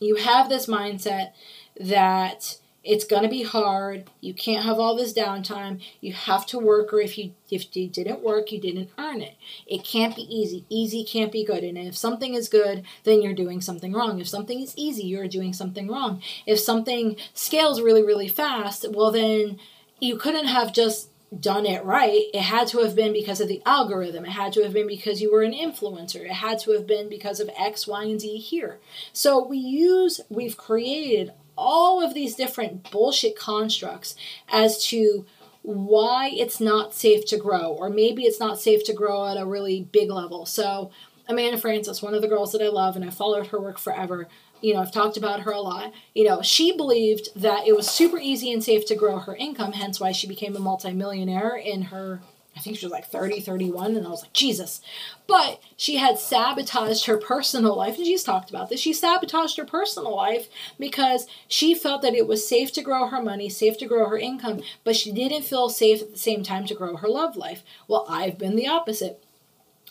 [0.00, 1.32] You have this mindset
[1.78, 4.10] that it's going to be hard.
[4.20, 5.80] You can't have all this downtime.
[6.00, 9.36] You have to work or if you if you didn't work, you didn't earn it.
[9.66, 10.64] It can't be easy.
[10.68, 11.64] Easy can't be good.
[11.64, 14.20] And if something is good, then you're doing something wrong.
[14.20, 16.20] If something is easy, you're doing something wrong.
[16.46, 19.58] If something scales really really fast, well then
[20.00, 22.22] you couldn't have just done it right.
[22.32, 24.24] It had to have been because of the algorithm.
[24.24, 26.24] It had to have been because you were an influencer.
[26.24, 28.78] It had to have been because of X, Y, and Z here.
[29.12, 34.16] So we use, we've created all of these different bullshit constructs
[34.48, 35.24] as to
[35.62, 39.46] why it's not safe to grow, or maybe it's not safe to grow at a
[39.46, 40.44] really big level.
[40.44, 40.90] So,
[41.26, 44.28] Amanda Frances, one of the girls that I love, and I followed her work forever,
[44.64, 45.92] you know, I've talked about her a lot.
[46.14, 49.72] You know, she believed that it was super easy and safe to grow her income,
[49.72, 52.22] hence why she became a multimillionaire in her
[52.56, 54.80] I think she was like 30, 31, and I was like, Jesus.
[55.26, 58.78] But she had sabotaged her personal life, and she's talked about this.
[58.78, 60.48] She sabotaged her personal life
[60.78, 64.18] because she felt that it was safe to grow her money, safe to grow her
[64.18, 67.64] income, but she didn't feel safe at the same time to grow her love life.
[67.88, 69.24] Well, I've been the opposite.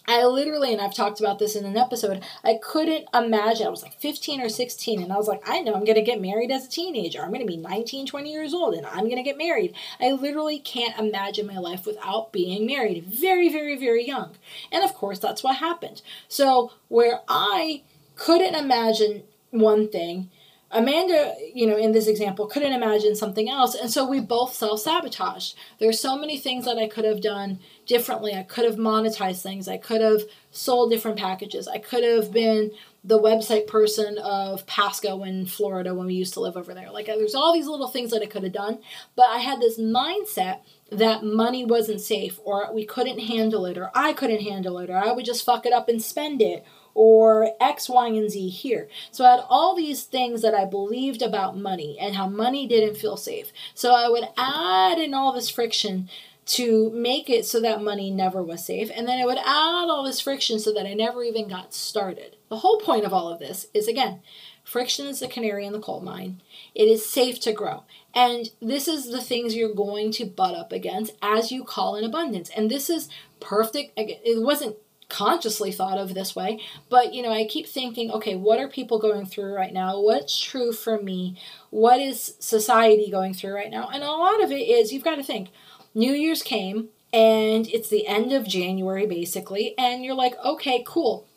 [0.06, 3.68] I literally, and I've talked about this in an episode, I couldn't imagine.
[3.68, 6.02] I was like 15 or 16, and I was like, I know I'm going to
[6.02, 7.22] get married as a teenager.
[7.22, 9.74] I'm going to be 19, 20 years old, and I'm going to get married.
[10.02, 13.06] I literally can't imagine my life without being married.
[13.06, 14.36] Very, very, very young.
[14.74, 16.02] And of course, that's what happened.
[16.28, 17.84] So, where I
[18.16, 20.30] couldn't imagine one thing,
[20.74, 23.76] Amanda, you know, in this example, couldn't imagine something else.
[23.76, 25.56] And so we both self sabotaged.
[25.80, 28.34] There's so many things that I could have done differently.
[28.34, 29.68] I could have monetized things.
[29.68, 31.68] I could have sold different packages.
[31.68, 32.72] I could have been
[33.04, 36.90] the website person of Pasco in Florida when we used to live over there.
[36.90, 38.80] Like, uh, there's all these little things that I could have done.
[39.16, 43.92] But I had this mindset that money wasn't safe, or we couldn't handle it, or
[43.94, 47.52] I couldn't handle it, or I would just fuck it up and spend it or
[47.60, 48.88] X, Y, and Z here.
[49.12, 52.98] So I had all these things that I believed about money and how money didn't
[52.98, 53.52] feel safe.
[53.74, 56.10] So I would add in all this friction
[56.46, 58.92] to make it so that money never was safe.
[58.94, 59.46] And then I would add
[59.90, 62.36] all this friction so that I never even got started.
[62.50, 64.20] The whole point of all of this is again,
[64.64, 66.42] friction is the canary in the coal mine.
[66.76, 67.84] It is safe to grow.
[68.14, 72.04] And this is the things you're going to butt up against as you call in
[72.04, 72.50] abundance.
[72.56, 73.94] And this is perfect.
[73.98, 74.76] It wasn't
[75.10, 79.00] consciously thought of this way but you know i keep thinking okay what are people
[79.00, 80.00] going through right now?
[80.00, 81.38] What's true for me?
[81.70, 83.90] What is society going through right now?
[83.92, 85.50] And a lot of it is you've got to think
[85.96, 91.28] new year's came and it's the end of january basically and you're like okay cool.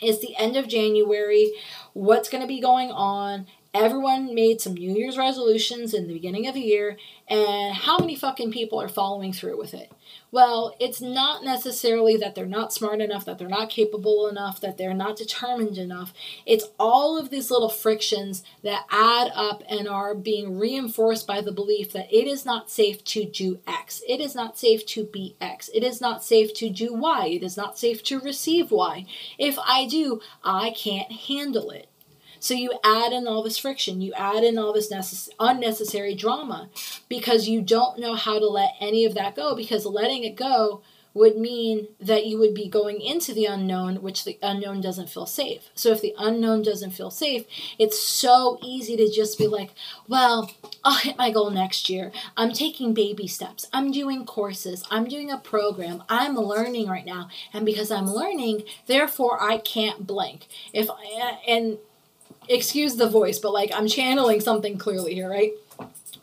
[0.00, 1.52] It's the end of january.
[1.92, 6.46] What's going to be going on everyone made some New Year's resolutions in the beginning
[6.46, 6.96] of the year,
[7.28, 9.90] and how many fucking people are following through with it?
[10.30, 14.76] Well, it's not necessarily that they're not smart enough, that they're not capable enough, that
[14.78, 16.12] they're not determined enough.
[16.46, 21.52] It's all of these little frictions that add up and are being reinforced by the
[21.52, 24.02] belief that it is not safe to do X.
[24.08, 25.70] It is not safe to be X.
[25.74, 27.26] It is not safe to do Y.
[27.26, 29.06] It is not safe to receive Y.
[29.38, 31.88] If I do, I can't handle it.
[32.42, 36.70] So you add in all this friction, you add in all this necess- unnecessary drama
[37.08, 40.82] because you don't know how to let any of that go because letting it go
[41.14, 45.26] would mean that you would be going into the unknown, which the unknown doesn't feel
[45.26, 45.68] safe.
[45.76, 47.44] So if the unknown doesn't feel safe,
[47.78, 49.70] it's so easy to just be like,
[50.08, 50.50] well,
[50.84, 52.10] I'll hit my goal next year.
[52.36, 53.68] I'm taking baby steps.
[53.72, 54.84] I'm doing courses.
[54.90, 56.02] I'm doing a program.
[56.08, 57.28] I'm learning right now.
[57.52, 60.48] And because I'm learning, therefore I can't blank.
[60.72, 61.78] If I, and
[62.48, 65.52] excuse the voice, but like I'm channeling something clearly here, right?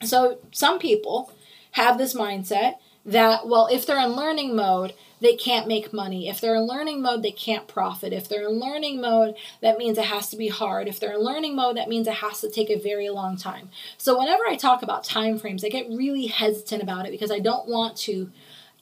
[0.03, 1.31] So some people
[1.71, 6.29] have this mindset that, well, if they're in learning mode, they can't make money.
[6.29, 8.13] If they're in learning mode, they can't profit.
[8.13, 10.87] If they're in learning mode, that means it has to be hard.
[10.87, 13.69] If they're in learning mode, that means it has to take a very long time.
[13.97, 17.39] So whenever I talk about time frames, I get really hesitant about it because I
[17.39, 18.31] don't want to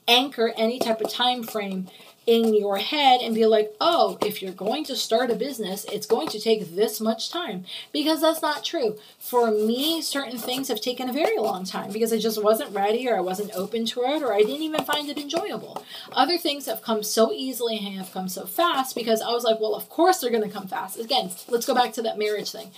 [0.08, 1.88] anchor any type of time frame
[2.28, 6.06] in your head and be like, oh, if you're going to start a business, it's
[6.06, 7.64] going to take this much time.
[7.94, 8.98] Because that's not true.
[9.18, 13.08] For me, certain things have taken a very long time because I just wasn't ready
[13.08, 15.86] or I wasn't open to it or I didn't even find it enjoyable.
[16.12, 19.62] Other things have come so easily and have come so fast because I was like,
[19.62, 21.00] well, of course they're going to come fast.
[21.00, 22.72] Again, let's go back to that marriage thing.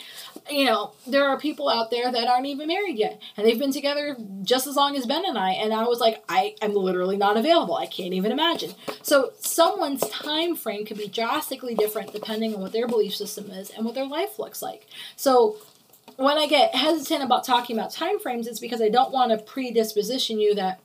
[0.50, 3.74] You know, there are people out there that aren't even married yet and they've been
[3.74, 5.54] together just as long as Ben and I.
[5.54, 7.76] And I was like, I am literally not available.
[7.76, 8.76] I can't even imagine.
[9.02, 13.70] So someone's time frame could be drastically different depending on what their belief system is
[13.70, 14.88] and what their life looks like.
[15.16, 15.58] So
[16.18, 19.38] when I get hesitant about talking about time frames, it's because I don't want to
[19.38, 20.80] predisposition you that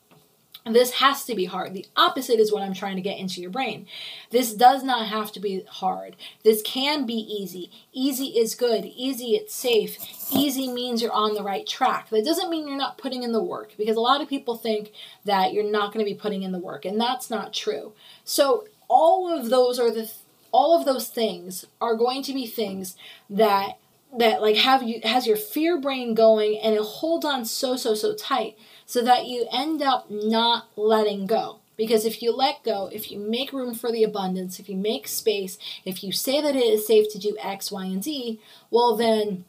[0.67, 1.75] this has to be hard.
[1.75, 3.87] The opposite is what I'm trying to get into your brain.
[4.31, 6.17] This does not have to be hard.
[6.43, 7.71] This can be easy.
[7.93, 8.87] Easy is good.
[8.87, 9.99] Easy, it's safe.
[10.33, 12.09] Easy means you're on the right track.
[12.09, 14.93] That doesn't mean you're not putting in the work because a lot of people think
[15.25, 17.93] that you're not going to be putting in the work, and that's not true.
[18.25, 20.11] So, all of those are the
[20.53, 22.97] all of those things are going to be things
[23.29, 23.77] that
[24.17, 27.95] that like have you has your fear brain going and it holds on so so
[27.95, 31.59] so tight so that you end up not letting go.
[31.77, 35.09] Because if you let go, if you make room for the abundance, if you make
[35.09, 38.95] space, if you say that it is safe to do X, Y, and Z, well,
[38.97, 39.45] then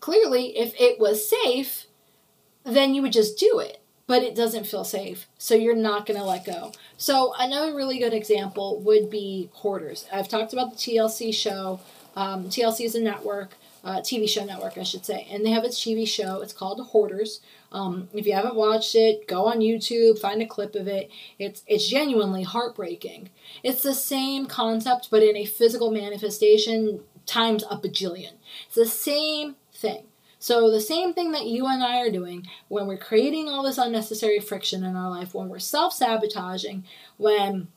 [0.00, 1.86] clearly, if it was safe,
[2.64, 3.78] then you would just do it.
[4.06, 6.72] But it doesn't feel safe, so you're not going to let go.
[6.98, 10.06] So, another really good example would be Hoarders.
[10.12, 11.80] I've talked about the TLC show.
[12.14, 15.64] Um, TLC is a network, uh, TV show network, I should say, and they have
[15.64, 16.42] a TV show.
[16.42, 17.40] It's called Hoarders.
[17.72, 21.10] Um, if you haven't watched it, go on YouTube, find a clip of it.
[21.38, 23.30] It's it's genuinely heartbreaking.
[23.62, 28.32] It's the same concept, but in a physical manifestation times a bajillion.
[28.66, 30.04] It's the same thing.
[30.38, 33.78] So the same thing that you and I are doing when we're creating all this
[33.78, 36.84] unnecessary friction in our life, when we're self-sabotaging,
[37.16, 37.68] when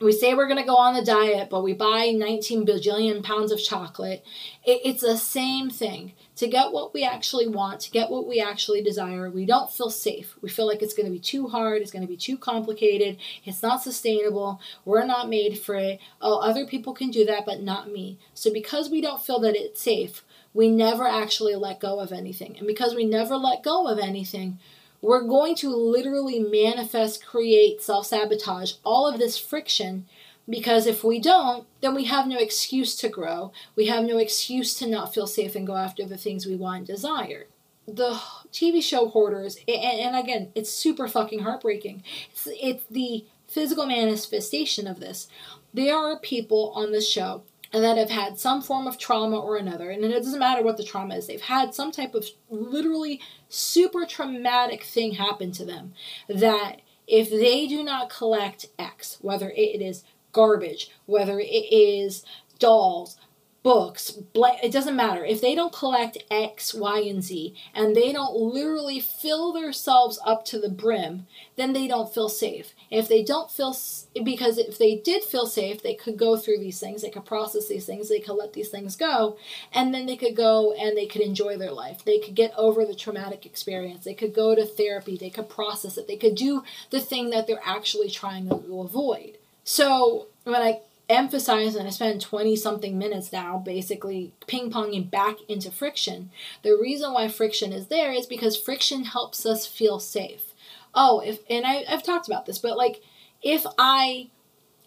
[0.00, 3.52] we say we're going to go on the diet, but we buy 19 bajillion pounds
[3.52, 4.24] of chocolate.
[4.64, 6.12] It, it's the same thing.
[6.38, 9.90] To get what we actually want, to get what we actually desire, we don't feel
[9.90, 10.36] safe.
[10.40, 13.16] We feel like it's going to be too hard, it's going to be too complicated,
[13.44, 15.98] it's not sustainable, we're not made for it.
[16.20, 18.18] Oh, other people can do that, but not me.
[18.34, 20.24] So, because we don't feel that it's safe,
[20.54, 22.56] we never actually let go of anything.
[22.56, 24.60] And because we never let go of anything,
[25.00, 30.06] we're going to literally manifest, create, self sabotage, all of this friction
[30.48, 33.52] because if we don't, then we have no excuse to grow.
[33.76, 36.78] We have no excuse to not feel safe and go after the things we want
[36.78, 37.46] and desire.
[37.86, 38.20] The
[38.52, 42.02] TV show Hoarders, and, and again, it's super fucking heartbreaking.
[42.30, 45.28] It's, it's the physical manifestation of this.
[45.72, 49.90] There are people on this show that have had some form of trauma or another,
[49.90, 54.06] and it doesn't matter what the trauma is, they've had some type of literally super
[54.06, 55.92] traumatic thing happen to them
[56.28, 62.24] that if they do not collect X, whether it is garbage, whether it is
[62.58, 63.16] dolls,
[63.64, 65.24] books, it doesn't matter.
[65.24, 70.44] If they don't collect X, Y, and Z, and they don't literally fill themselves up
[70.46, 72.72] to the brim, then they don't feel safe.
[72.90, 73.76] If they don't feel,
[74.24, 77.68] because if they did feel safe, they could go through these things, they could process
[77.68, 79.36] these things, they could let these things go,
[79.72, 82.04] and then they could go and they could enjoy their life.
[82.04, 84.04] They could get over the traumatic experience.
[84.04, 85.18] They could go to therapy.
[85.18, 86.06] They could process it.
[86.06, 89.36] They could do the thing that they're actually trying to avoid.
[89.70, 95.36] So when I emphasize and I spend 20 something minutes now basically ping ponging back
[95.46, 96.30] into friction.
[96.62, 100.54] The reason why friction is there is because friction helps us feel safe.
[100.94, 103.02] Oh, if and I, I've talked about this, but like
[103.42, 104.28] if I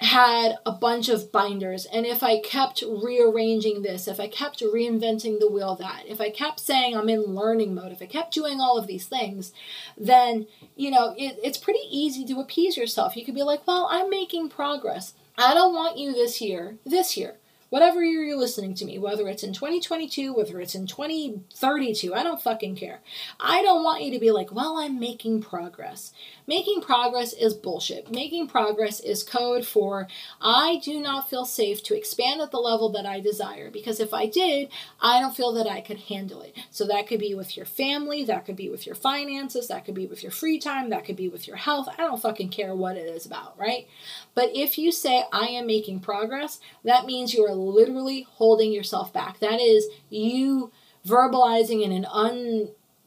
[0.02, 5.40] had a bunch of binders and if I kept rearranging this, if I kept reinventing
[5.40, 8.60] the wheel that, if I kept saying I'm in learning mode, if I kept doing
[8.60, 9.54] all of these things,
[9.96, 13.16] then, you know, it, it's pretty easy to appease yourself.
[13.16, 15.14] You could be like, well, I'm making progress.
[15.38, 17.38] I don't want you this year, this year,
[17.72, 22.22] whatever year you're listening to me, whether it's in 2022, whether it's in 2032, I
[22.22, 23.00] don't fucking care.
[23.40, 26.12] I don't want you to be like, well, I'm making progress.
[26.52, 28.12] Making progress is bullshit.
[28.12, 30.10] Making progress is code for
[30.42, 34.14] I do not feel safe to expand at the level that I desire because if
[34.14, 34.68] I did,
[35.00, 36.54] I don't feel that I could handle it.
[36.70, 39.96] So that could be with your family, that could be with your finances, that could
[39.96, 41.88] be with your free time, that could be with your health.
[41.88, 43.88] I don't fucking care what it is about, right?
[44.36, 49.14] But if you say I am making progress, that means you are literally holding yourself
[49.14, 49.40] back.
[49.40, 50.74] That is you
[51.08, 52.06] verbalizing in an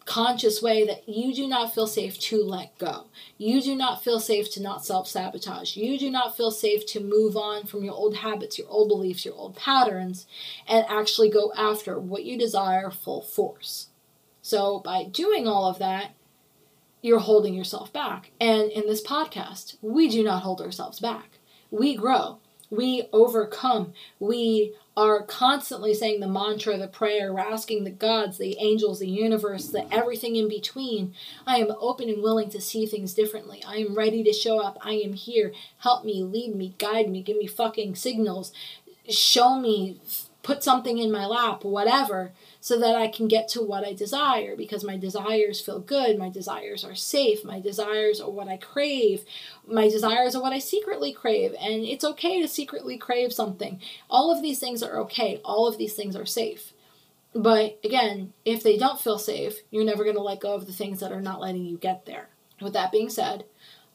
[0.06, 3.06] unconscious way that you do not feel safe to let go.
[3.38, 5.76] You do not feel safe to not self sabotage.
[5.76, 9.24] You do not feel safe to move on from your old habits, your old beliefs,
[9.24, 10.26] your old patterns,
[10.68, 13.88] and actually go after what you desire full force.
[14.42, 16.14] So, by doing all of that,
[17.00, 18.30] you're holding yourself back.
[18.40, 21.38] And in this podcast, we do not hold ourselves back.
[21.70, 22.38] We grow
[22.76, 23.92] we overcome.
[24.18, 29.08] We are constantly saying the mantra, the prayer, we're asking the gods, the angels, the
[29.08, 31.14] universe, the everything in between.
[31.46, 33.62] I am open and willing to see things differently.
[33.66, 34.78] I am ready to show up.
[34.82, 35.52] I am here.
[35.78, 38.52] Help me, lead me, guide me, give me fucking signals.
[39.08, 40.00] Show me,
[40.44, 44.54] put something in my lap, whatever so that I can get to what I desire
[44.54, 49.24] because my desires feel good, my desires are safe, my desires are what I crave,
[49.66, 53.80] my desires are what I secretly crave, and it's okay to secretly crave something.
[54.08, 56.72] All of these things are okay, all of these things are safe.
[57.34, 60.72] But again, if they don't feel safe, you're never going to let go of the
[60.72, 62.28] things that are not letting you get there.
[62.60, 63.44] With that being said,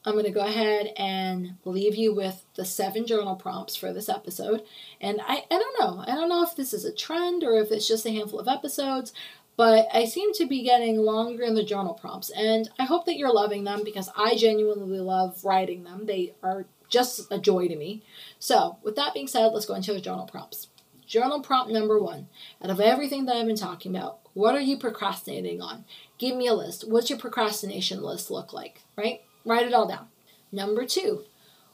[0.05, 4.09] I'm going to go ahead and leave you with the seven journal prompts for this
[4.09, 4.63] episode.
[5.01, 6.03] And I, I don't know.
[6.07, 8.47] I don't know if this is a trend or if it's just a handful of
[8.47, 9.11] episodes,
[9.57, 12.29] but I seem to be getting longer in the journal prompts.
[12.29, 16.05] And I hope that you're loving them because I genuinely love writing them.
[16.05, 18.01] They are just a joy to me.
[18.39, 20.67] So, with that being said, let's go into the journal prompts.
[21.05, 22.27] Journal prompt number one
[22.63, 25.85] out of everything that I've been talking about, what are you procrastinating on?
[26.17, 26.87] Give me a list.
[26.87, 29.21] What's your procrastination list look like, right?
[29.49, 30.05] Write it all down.
[30.51, 31.23] Number two,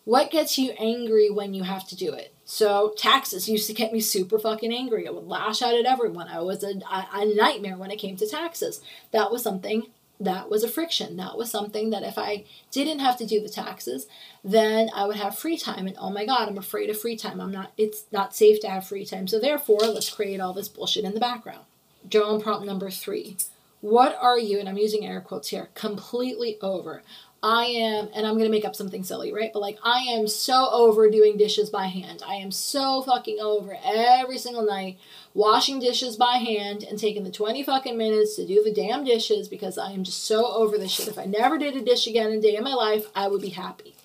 [0.05, 2.33] what gets you angry when you have to do it?
[2.45, 5.05] So taxes used to get me super fucking angry.
[5.05, 6.29] I would lash out at everyone.
[6.29, 8.79] I was a, a nightmare when it came to taxes.
[9.11, 9.87] That was something
[10.21, 11.17] that was a friction.
[11.17, 14.07] That was something that if I didn't have to do the taxes,
[14.41, 15.85] then I would have free time.
[15.85, 17.41] And oh my God, I'm afraid of free time.
[17.41, 19.27] I'm not, it's not safe to have free time.
[19.27, 21.65] So therefore, let's create all this bullshit in the background.
[22.07, 23.35] Journal prompt number three.
[23.81, 27.03] What are you, and I'm using air quotes here, completely over?
[27.43, 29.51] I am, and I'm going to make up something silly, right?
[29.53, 32.23] But like, I am so over doing dishes by hand.
[32.25, 34.97] I am so fucking over every single night
[35.35, 39.47] washing dishes by hand and taking the 20 fucking minutes to do the damn dishes
[39.47, 41.07] because I am just so over this shit.
[41.07, 43.41] If I never did a dish again in a day in my life, I would
[43.41, 43.95] be happy.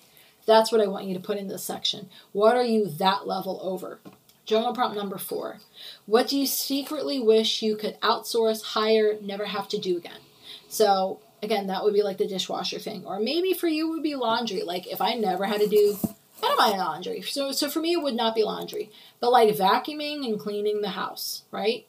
[0.45, 2.09] That's what I want you to put in this section.
[2.33, 3.99] What are you that level over?
[4.45, 5.59] Journal prompt number four.
[6.05, 10.19] What do you secretly wish you could outsource, hire, never have to do again?
[10.67, 13.05] So, again, that would be like the dishwasher thing.
[13.05, 14.61] Or maybe for you would be laundry.
[14.63, 15.97] Like if I never had to do
[16.43, 17.21] I don't mind laundry.
[17.21, 18.89] So so for me it would not be laundry.
[19.19, 21.85] But like vacuuming and cleaning the house, right?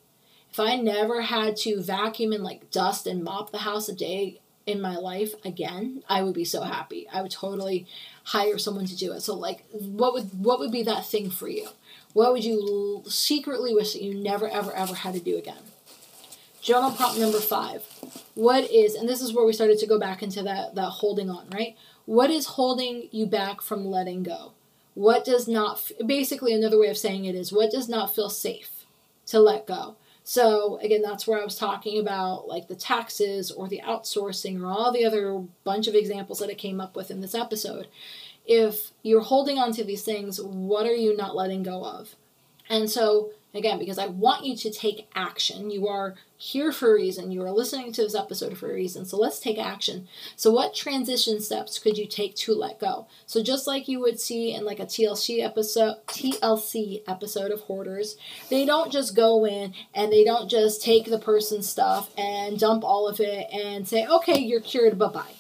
[0.51, 4.41] If I never had to vacuum and like dust and mop the house a day
[4.67, 7.09] in my life again, I would be so happy.
[7.11, 7.87] I would totally
[8.25, 9.23] hire someone to do it.
[9.23, 11.69] So like what would what would be that thing for you?
[12.13, 15.72] What would you secretly wish that you never ever ever had to do again?
[16.63, 17.83] Journal prompt number five.
[18.37, 21.29] What is, and this is where we started to go back into that, that holding
[21.29, 21.77] on, right?
[22.07, 24.53] What is holding you back from letting go?
[24.95, 28.87] What does not, basically, another way of saying it is, what does not feel safe
[29.27, 29.97] to let go?
[30.23, 34.67] So, again, that's where I was talking about like the taxes or the outsourcing or
[34.67, 37.89] all the other bunch of examples that I came up with in this episode.
[38.47, 42.15] If you're holding on to these things, what are you not letting go of?
[42.69, 46.95] And so, again, because I want you to take action, you are here for a
[46.95, 47.31] reason.
[47.31, 49.05] You are listening to this episode for a reason.
[49.05, 50.09] So let's take action.
[50.37, 53.07] So, what transition steps could you take to let go?
[53.27, 58.17] So, just like you would see in like a TLC episode, TLC episode of Hoarders,
[58.51, 62.85] they don't just go in and they don't just take the person's stuff and dump
[62.85, 65.35] all of it and say, okay, you're cured, bye bye.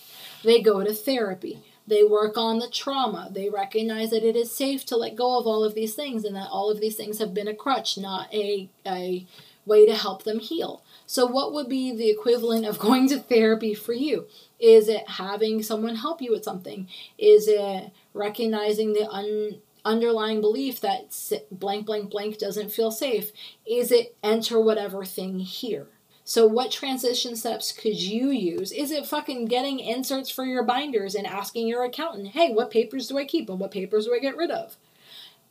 [0.44, 3.28] They go to therapy they work on the trauma.
[3.30, 6.36] They recognize that it is safe to let go of all of these things and
[6.36, 9.26] that all of these things have been a crutch, not a, a
[9.66, 10.82] way to help them heal.
[11.06, 14.26] So, what would be the equivalent of going to therapy for you?
[14.58, 16.88] Is it having someone help you with something?
[17.18, 21.16] Is it recognizing the un, underlying belief that
[21.50, 23.32] blank, blank, blank doesn't feel safe?
[23.66, 25.88] Is it enter whatever thing here?
[26.24, 28.70] So, what transition steps could you use?
[28.70, 33.08] Is it fucking getting inserts for your binders and asking your accountant, hey, what papers
[33.08, 34.76] do I keep and what papers do I get rid of?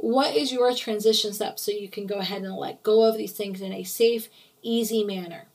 [0.02, 3.34] what is your transition step so you can go ahead and let go of these
[3.34, 4.30] things in a safe,
[4.64, 5.46] easy manner?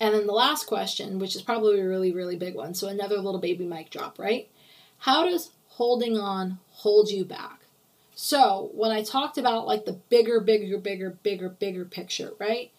[0.00, 2.74] And then the last question, which is probably a really, really big one.
[2.74, 4.48] So another little baby mic drop, right?
[4.98, 7.60] How does holding on hold you back?
[8.16, 12.72] So when I talked about like the bigger, bigger, bigger, bigger, bigger picture, right?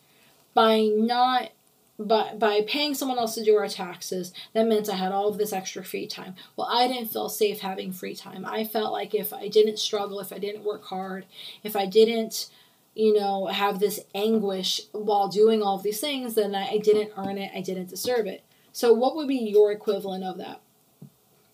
[0.53, 1.51] By not
[1.99, 5.37] by, by paying someone else to do our taxes, that meant I had all of
[5.37, 6.35] this extra free time.
[6.55, 8.45] Well, I didn't feel safe having free time.
[8.45, 11.25] I felt like if I didn't struggle, if I didn't work hard,
[11.61, 12.49] if I didn't,
[12.95, 17.11] you know, have this anguish while doing all of these things, then I, I didn't
[17.17, 18.43] earn it, I didn't deserve it.
[18.71, 20.61] So, what would be your equivalent of that?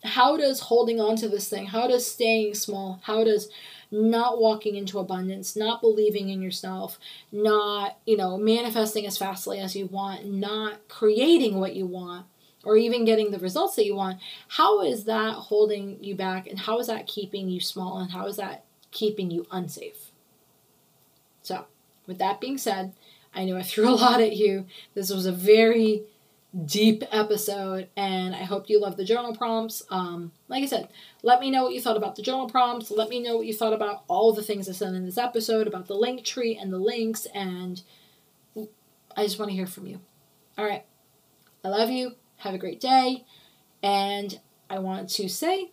[0.04, 3.50] How does holding on to this thing, how does staying small, how does
[3.92, 7.00] not walking into abundance, not believing in yourself,
[7.32, 12.26] not, you know, manifesting as fastly as you want, not creating what you want,
[12.64, 14.20] or even getting the results that you want,
[14.50, 18.26] how is that holding you back and how is that keeping you small and how
[18.26, 20.12] is that keeping you unsafe?
[21.44, 21.66] So,
[22.08, 22.94] with that being said,
[23.36, 24.66] I know I threw a lot at you.
[24.96, 26.04] This was a very
[26.64, 29.84] deep episode, and I hope you love the journal prompts.
[29.90, 30.90] Um, like I said,
[31.22, 32.92] let me know what you thought about the journal prompts.
[32.92, 35.68] Let me know what you thought about all the things I said in this episode
[35.68, 37.82] about the Linktree and the links, and
[39.18, 40.00] I just want to hear from you.
[40.58, 40.86] All right.
[41.64, 42.16] I love you.
[42.38, 43.26] Have a great day.
[43.82, 44.40] And
[44.70, 45.72] I want to say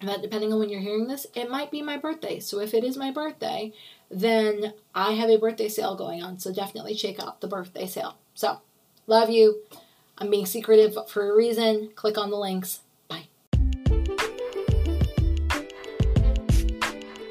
[0.00, 2.40] that depending on when you're hearing this, it might be my birthday.
[2.40, 3.72] So if it is my birthday,
[4.10, 6.38] then I have a birthday sale going on.
[6.38, 8.16] So definitely check out the birthday sale.
[8.34, 8.60] So,
[9.06, 9.62] love you.
[10.18, 11.90] I'm being secretive for a reason.
[11.94, 12.80] Click on the links.
[13.08, 13.28] Bye.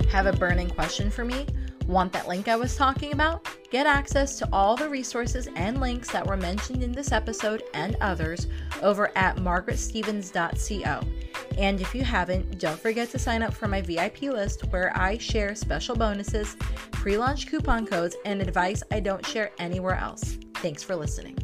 [0.09, 1.45] Have a burning question for me?
[1.87, 3.47] Want that link I was talking about?
[3.69, 7.95] Get access to all the resources and links that were mentioned in this episode and
[8.01, 8.47] others
[8.81, 11.01] over at margaretstevens.co.
[11.57, 15.17] And if you haven't, don't forget to sign up for my VIP list where I
[15.17, 16.55] share special bonuses,
[16.91, 20.37] pre launch coupon codes, and advice I don't share anywhere else.
[20.55, 21.37] Thanks for listening.